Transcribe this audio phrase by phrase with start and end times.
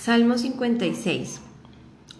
[0.00, 1.42] Salmo 56.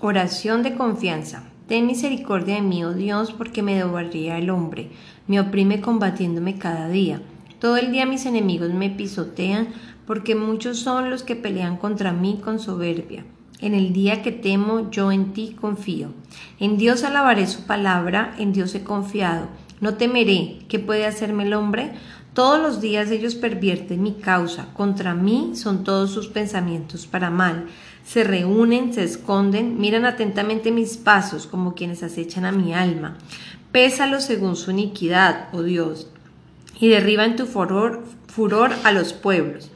[0.03, 1.45] Oración de confianza.
[1.67, 4.91] Ten misericordia de mí, oh Dios, porque me devoraría el hombre.
[5.27, 7.23] Me oprime combatiéndome cada día.
[7.59, 9.69] Todo el día mis enemigos me pisotean,
[10.07, 13.25] porque muchos son los que pelean contra mí con soberbia.
[13.61, 16.13] En el día que temo, yo en ti confío.
[16.59, 19.49] En Dios alabaré su palabra, en Dios he confiado.
[19.81, 20.59] No temeré.
[20.69, 21.93] ¿Qué puede hacerme el hombre?
[22.41, 27.67] Todos los días ellos pervierten mi causa, contra mí son todos sus pensamientos para mal.
[28.03, 33.19] Se reúnen, se esconden, miran atentamente mis pasos como quienes acechan a mi alma.
[33.73, 36.09] Pésalos según su iniquidad, oh Dios,
[36.81, 39.71] y derriba en tu furor, furor a los pueblos.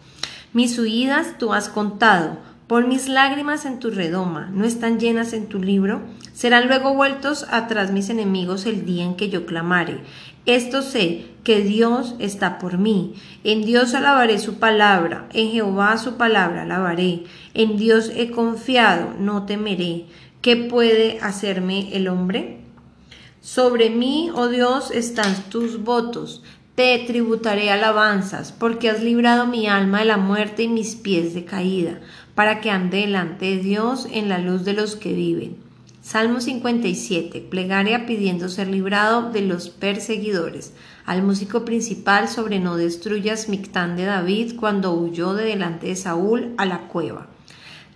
[0.54, 5.48] Mis huidas tú has contado, por mis lágrimas en tu redoma, ¿no están llenas en
[5.48, 6.00] tu libro?
[6.32, 10.00] Serán luego vueltos atrás mis enemigos el día en que yo clamare.
[10.46, 13.14] Esto sé, que Dios está por mí.
[13.44, 17.24] En Dios alabaré su palabra, en Jehová su palabra alabaré.
[17.52, 20.06] En Dios he confiado, no temeré.
[20.40, 22.58] ¿Qué puede hacerme el hombre?
[23.40, 26.42] Sobre mí, oh Dios, están tus votos.
[26.74, 31.44] Te tributaré alabanzas, porque has librado mi alma de la muerte y mis pies de
[31.44, 32.00] caída,
[32.34, 35.63] para que ande delante de Dios en la luz de los que viven.
[36.04, 37.40] Salmo 57.
[37.48, 40.74] Plegaria pidiendo ser librado de los perseguidores.
[41.06, 46.52] Al músico principal sobre no destruyas Mictán de David cuando huyó de delante de Saúl
[46.58, 47.28] a la cueva.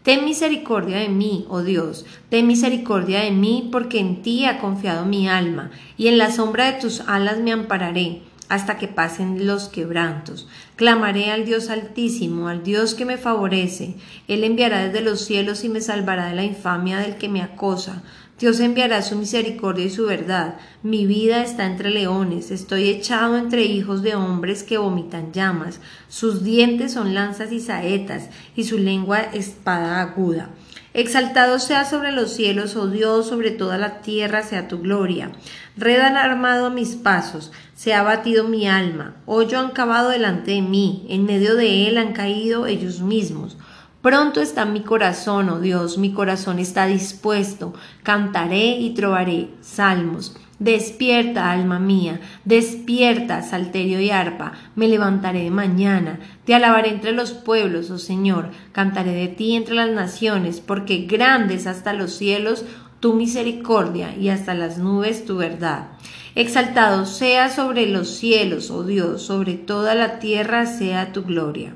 [0.04, 5.04] Ten misericordia de mí, oh Dios, ten misericordia de mí, porque en ti ha confiado
[5.04, 9.68] mi alma, y en la sombra de tus alas me ampararé hasta que pasen los
[9.68, 10.48] quebrantos.
[10.76, 13.94] Clamaré al Dios altísimo, al Dios que me favorece.
[14.26, 18.02] Él enviará desde los cielos y me salvará de la infamia del que me acosa.
[18.38, 20.58] Dios enviará su misericordia y su verdad.
[20.84, 25.80] Mi vida está entre leones, estoy echado entre hijos de hombres que vomitan llamas.
[26.08, 30.50] Sus dientes son lanzas y saetas, y su lengua espada aguda.
[30.94, 35.30] Exaltado sea sobre los cielos, oh Dios, sobre toda la tierra sea tu gloria.
[35.76, 40.62] Red han armado mis pasos, se ha batido mi alma, hoyo han cavado delante de
[40.62, 43.58] mí, en medio de él han caído ellos mismos.
[44.02, 50.36] Pronto está mi corazón, oh Dios, mi corazón está dispuesto, cantaré y trovaré salmos.
[50.60, 57.32] Despierta, alma mía, despierta, salterio y arpa, me levantaré de mañana, te alabaré entre los
[57.32, 62.64] pueblos, oh Señor, cantaré de ti entre las naciones, porque grandes hasta los cielos
[63.00, 65.88] tu misericordia y hasta las nubes tu verdad.
[66.36, 71.74] Exaltado sea sobre los cielos, oh Dios, sobre toda la tierra sea tu gloria.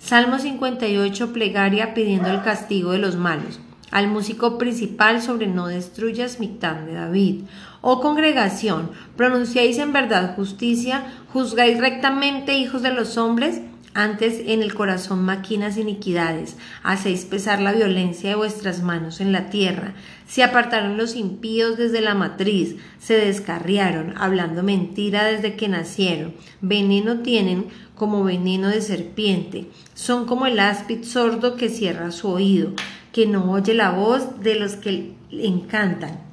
[0.00, 3.60] Salmo 58, plegaria pidiendo el castigo de los malos.
[3.90, 7.42] Al músico principal sobre no destruyas mitad de David.
[7.82, 13.60] Oh congregación, pronunciáis en verdad justicia, juzgáis rectamente, hijos de los hombres,
[13.94, 19.50] antes en el corazón maquinas iniquidades, hacéis pesar la violencia de vuestras manos en la
[19.50, 19.94] tierra.
[20.28, 26.34] Se apartaron los impíos desde la matriz, se descarriaron, hablando mentira desde que nacieron.
[26.60, 32.72] Veneno tienen como veneno de serpiente, son como el áspid sordo que cierra su oído,
[33.12, 36.30] que no oye la voz de los que le encantan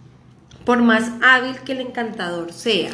[0.67, 2.89] por más hábil que el encantador sea.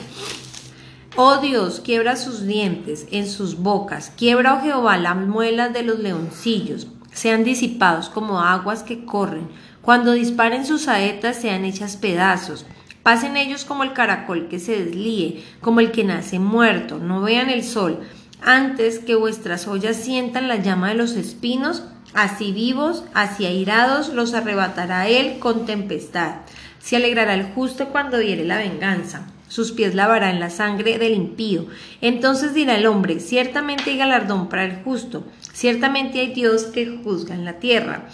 [1.15, 5.99] Oh Dios, quiebra sus dientes en sus bocas, quiebra, oh Jehová, las muelas de los
[5.99, 9.47] leoncillos, sean disipados como aguas que corren,
[9.83, 12.65] cuando disparen sus saetas sean hechas pedazos,
[13.03, 17.51] pasen ellos como el caracol que se deslíe, como el que nace muerto, no vean
[17.51, 17.99] el sol,
[18.41, 21.83] antes que vuestras ollas sientan la llama de los espinos,
[22.15, 26.37] así vivos, así airados, los arrebatará él con tempestad.
[26.79, 29.27] Se alegrará el justo cuando viere la venganza.
[29.47, 31.67] Sus pies lavarán la sangre del impío.
[32.01, 37.35] Entonces dirá el hombre, ciertamente hay galardón para el justo, ciertamente hay Dios que juzga
[37.35, 38.07] en la tierra.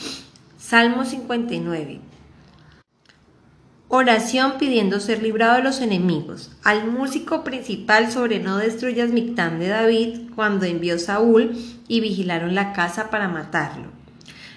[0.57, 2.01] Salmo 59.
[3.91, 6.51] Oración pidiendo ser librado de los enemigos.
[6.63, 11.57] Al músico principal sobre no destruyas Mictán de David cuando envió Saúl
[11.87, 13.87] y vigilaron la casa para matarlo.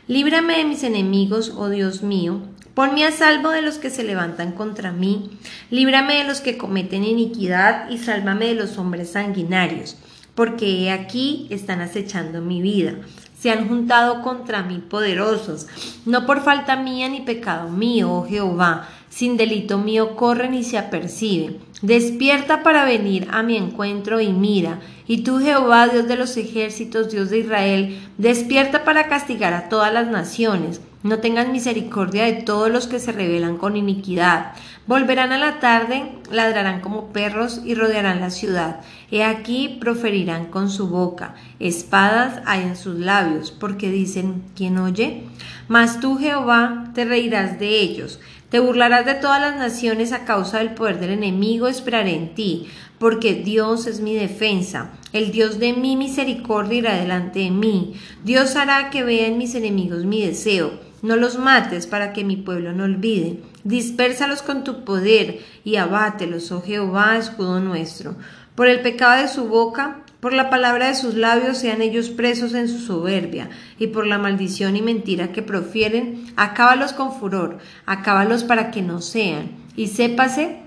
[0.07, 2.43] Líbrame de mis enemigos, oh Dios mío,
[2.75, 5.31] Ponme a salvo de los que se levantan contra mí,
[5.71, 9.99] líbrame de los que cometen iniquidad y sálvame de los hombres sanguinarios,
[10.35, 12.95] porque he aquí están acechando mi vida.
[13.39, 15.67] Se han juntado contra mí poderosos,
[16.07, 20.79] no por falta mía ni pecado mío, oh Jehová, sin delito mío corren y se
[20.79, 21.59] aperciben.
[21.83, 24.81] Despierta para venir a mi encuentro y mira.
[25.07, 29.93] Y tú, Jehová, Dios de los ejércitos, Dios de Israel, despierta para castigar a todas
[29.93, 30.81] las naciones.
[31.03, 34.53] No tengas misericordia de todos los que se rebelan con iniquidad.
[34.87, 38.81] Volverán a la tarde, ladrarán como perros y rodearán la ciudad.
[39.11, 41.35] He aquí proferirán con su boca.
[41.59, 45.25] Espadas hay en sus labios, porque dicen, ¿quién oye?
[45.67, 48.21] Mas tú, Jehová, te reirás de ellos.
[48.49, 52.69] Te burlarás de todas las naciones a causa del poder del enemigo, esperaré en ti,
[53.01, 54.91] porque Dios es mi defensa.
[55.13, 57.95] El Dios de mi misericordia irá delante de mí.
[58.23, 62.73] Dios hará que vean mis enemigos mi deseo no los mates para que mi pueblo
[62.73, 63.41] no olvide.
[63.65, 68.17] Dispérsalos con tu poder y abátelos, oh Jehová, escudo nuestro.
[68.55, 72.55] Por el pecado de su boca, por la palabra de sus labios sean ellos presos
[72.55, 78.45] en su soberbia, y por la maldición y mentira que profieren, acábalos con furor, acábalos
[78.45, 79.51] para que no sean.
[79.75, 80.61] Y sépase,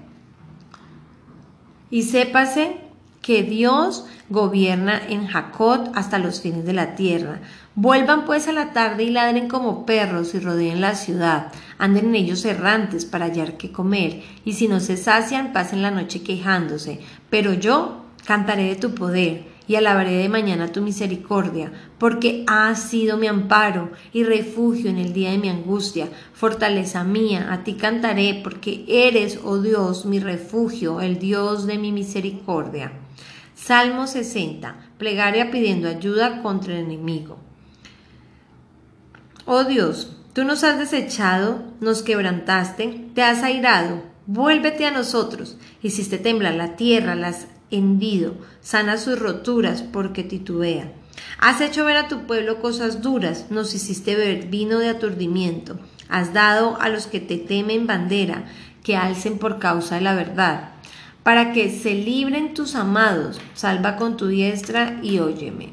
[1.90, 2.78] y sépase
[3.22, 7.40] que Dios gobierna en Jacob hasta los fines de la tierra.
[7.78, 11.52] Vuelvan pues a la tarde y ladren como perros y rodeen la ciudad.
[11.78, 15.92] Anden en ellos errantes para hallar qué comer, y si no se sacian, pasen la
[15.92, 17.02] noche quejándose.
[17.30, 23.18] Pero yo cantaré de tu poder y alabaré de mañana tu misericordia, porque has sido
[23.18, 28.40] mi amparo y refugio en el día de mi angustia, fortaleza mía, a ti cantaré,
[28.42, 32.94] porque eres, oh Dios, mi refugio, el Dios de mi misericordia.
[33.54, 34.76] Salmo 60.
[34.98, 37.38] Plegaria pidiendo ayuda contra el enemigo.
[39.46, 45.58] Oh Dios, tú nos has desechado, nos quebrantaste, te has airado, vuélvete a nosotros.
[45.82, 50.92] Hiciste temblar la tierra, las hendido, sana sus roturas porque titubea.
[51.40, 55.80] Has hecho ver a tu pueblo cosas duras, nos hiciste beber vino de aturdimiento.
[56.10, 58.46] Has dado a los que te temen bandera,
[58.84, 60.76] que alcen por causa de la verdad
[61.26, 65.70] para que se libren tus amados, salva con tu diestra y óyeme.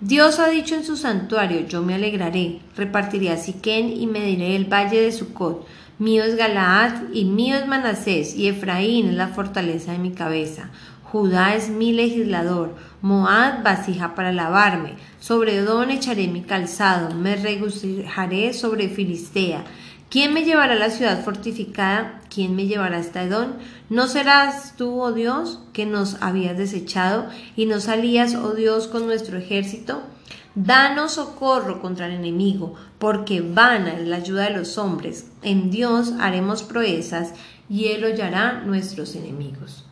[0.00, 4.70] Dios ha dicho en su santuario, yo me alegraré, repartiré a Siquén y mediré el
[4.70, 5.66] valle de Sucot.
[5.98, 10.68] Mío es Galaad y mío es Manasés, y Efraín es la fortaleza de mi cabeza.
[11.02, 18.52] Judá es mi legislador, Moab vasija para lavarme, sobre Edón echaré mi calzado, me regocijaré
[18.52, 19.64] sobre Filistea.
[20.16, 22.22] ¿Quién me llevará a la ciudad fortificada?
[22.34, 23.56] ¿Quién me llevará hasta Edón?
[23.90, 29.04] ¿No serás tú, oh Dios, que nos habías desechado y no salías, oh Dios, con
[29.04, 30.00] nuestro ejército?
[30.54, 35.30] Danos socorro contra el enemigo, porque vana es la ayuda de los hombres.
[35.42, 37.34] En Dios haremos proezas
[37.68, 39.84] y Él hollará nuestros enemigos.